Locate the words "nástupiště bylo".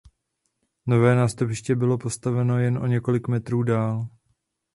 1.15-1.97